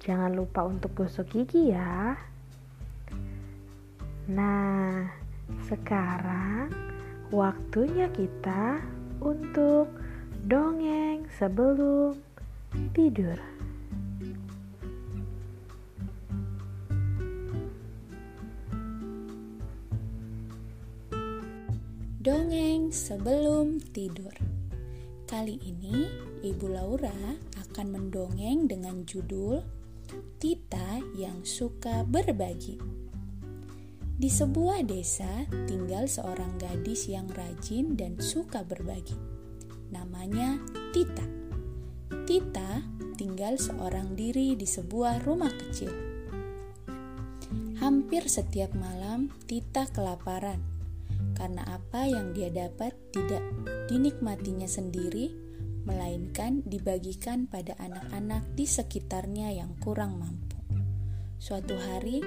[0.00, 2.16] Jangan lupa untuk gosok gigi ya.
[4.32, 5.04] Nah,
[5.68, 6.72] sekarang
[7.28, 8.80] waktunya kita
[9.20, 9.92] untuk
[10.48, 12.16] dongeng sebelum
[12.96, 13.36] tidur.
[22.20, 24.32] Dongeng sebelum tidur.
[25.28, 26.08] Kali ini
[26.40, 29.79] Ibu Laura akan mendongeng dengan judul
[30.42, 32.76] Tita yang suka berbagi.
[34.20, 39.16] Di sebuah desa tinggal seorang gadis yang rajin dan suka berbagi.
[39.94, 40.60] Namanya
[40.92, 41.24] Tita.
[42.28, 42.84] Tita
[43.16, 45.94] tinggal seorang diri di sebuah rumah kecil.
[47.80, 50.60] Hampir setiap malam Tita kelaparan
[51.40, 53.40] karena apa yang dia dapat tidak
[53.88, 55.32] dinikmatinya sendiri
[55.84, 60.58] melainkan dibagikan pada anak-anak di sekitarnya yang kurang mampu.
[61.40, 62.20] Suatu hari,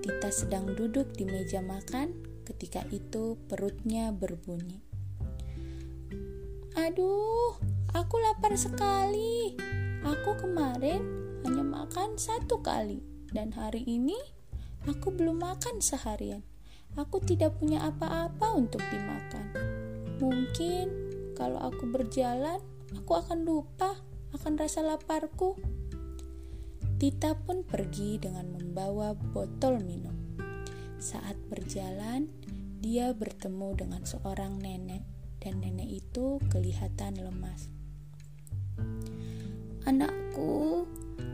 [0.00, 2.16] Tita sedang duduk di meja makan,
[2.48, 4.80] ketika itu perutnya berbunyi.
[6.72, 7.60] Aduh,
[7.92, 9.52] aku lapar sekali.
[10.00, 11.04] Aku kemarin
[11.44, 14.16] hanya makan satu kali, dan hari ini
[14.88, 16.40] aku belum makan seharian.
[16.96, 19.46] Aku tidak punya apa-apa untuk dimakan.
[20.16, 20.86] Mungkin
[21.36, 22.58] kalau aku berjalan,
[22.96, 23.98] aku akan lupa
[24.34, 25.58] akan rasa laparku.
[27.00, 30.14] Tita pun pergi dengan membawa botol minum.
[31.00, 32.28] Saat berjalan,
[32.80, 35.00] dia bertemu dengan seorang nenek,
[35.40, 37.72] dan nenek itu kelihatan lemas.
[39.88, 40.84] Anakku,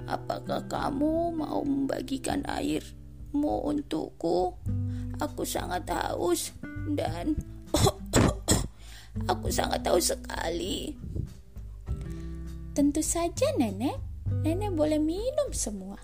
[0.07, 4.55] apakah kamu mau membagikan airmu untukku?
[5.19, 6.55] Aku sangat haus
[6.95, 7.35] dan
[9.33, 11.06] aku sangat haus sekali.
[12.77, 13.97] Tentu saja, Nenek.
[14.45, 15.97] Nenek boleh minum semua.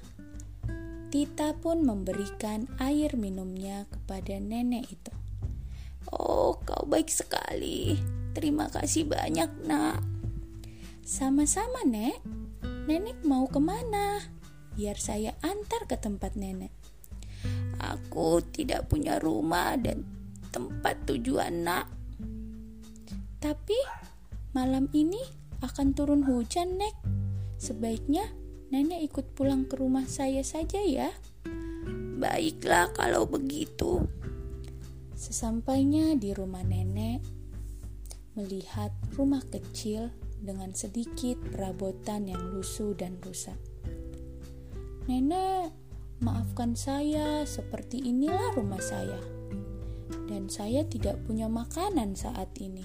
[1.13, 5.13] Tita pun memberikan air minumnya kepada nenek itu.
[6.09, 8.01] Oh, kau baik sekali.
[8.33, 10.01] Terima kasih banyak, Nak.
[11.05, 12.25] Sama-sama, Nek.
[12.89, 14.25] Nenek mau ke mana?
[14.73, 16.73] Biar saya antar ke tempat nenek.
[17.85, 20.09] Aku tidak punya rumah dan
[20.49, 21.85] tempat tujuan, Nak.
[23.45, 23.77] Tapi
[24.57, 26.95] malam ini akan turun hujan, Nek.
[27.63, 28.27] Sebaiknya
[28.75, 31.15] nenek ikut pulang ke rumah saya saja ya.
[32.19, 34.03] Baiklah kalau begitu.
[35.15, 37.23] Sesampainya di rumah nenek,
[38.35, 40.11] melihat rumah kecil
[40.43, 43.55] dengan sedikit perabotan yang lusuh dan rusak.
[45.07, 45.71] Nenek,
[46.19, 49.23] maafkan saya, seperti inilah rumah saya.
[50.27, 52.83] Dan saya tidak punya makanan saat ini.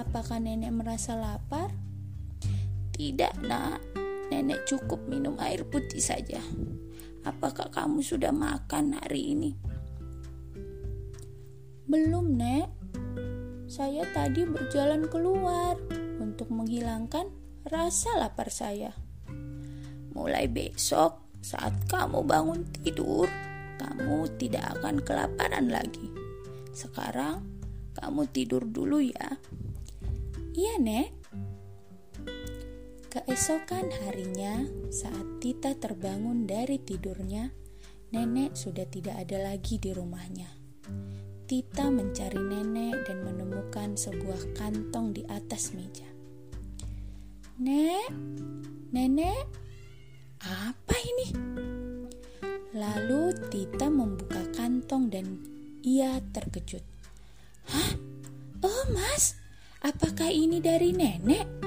[0.00, 1.83] Apakah nenek merasa lapar?
[2.94, 3.82] Tidak, Nak.
[4.30, 6.38] Nenek cukup minum air putih saja.
[7.26, 9.50] Apakah kamu sudah makan hari ini?
[11.90, 12.70] Belum, Nek.
[13.66, 15.74] Saya tadi berjalan keluar
[16.22, 17.26] untuk menghilangkan
[17.66, 18.94] rasa lapar saya.
[20.14, 23.26] Mulai besok, saat kamu bangun tidur,
[23.82, 26.14] kamu tidak akan kelaparan lagi.
[26.70, 27.42] Sekarang,
[27.98, 29.42] kamu tidur dulu ya.
[30.54, 31.23] Iya, Nek.
[33.14, 37.46] Keesokan harinya, saat Tita terbangun dari tidurnya,
[38.10, 40.50] nenek sudah tidak ada lagi di rumahnya.
[41.46, 46.10] Tita mencari nenek dan menemukan sebuah kantong di atas meja.
[47.62, 48.10] Nek,
[48.90, 49.46] nenek,
[50.42, 51.28] apa ini?
[52.74, 55.38] Lalu Tita membuka kantong dan
[55.86, 56.82] ia terkejut.
[57.70, 57.94] Hah?
[58.58, 59.38] Oh, Mas,
[59.86, 61.63] apakah ini dari nenek?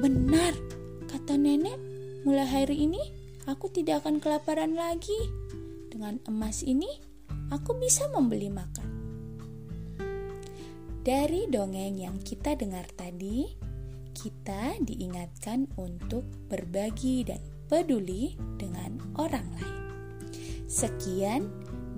[0.00, 0.56] Benar,
[1.12, 1.76] kata nenek,
[2.24, 3.04] mulai hari ini
[3.44, 5.28] aku tidak akan kelaparan lagi.
[5.92, 6.88] Dengan emas ini,
[7.52, 8.88] aku bisa membeli makan.
[11.04, 13.44] Dari dongeng yang kita dengar tadi,
[14.16, 19.80] kita diingatkan untuk berbagi dan peduli dengan orang lain.
[20.64, 21.44] Sekian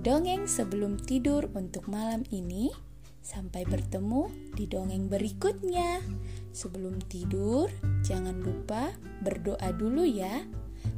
[0.03, 2.67] dongeng sebelum tidur untuk malam ini.
[3.23, 4.27] Sampai bertemu
[4.59, 6.03] di dongeng berikutnya.
[6.53, 7.65] Sebelum tidur,
[8.05, 8.93] jangan lupa
[9.25, 10.45] berdoa dulu ya.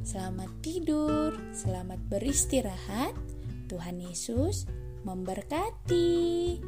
[0.04, 3.16] Selamat tidur, selamat beristirahat.
[3.66, 4.68] Tuhan Yesus
[5.08, 6.60] memberkati.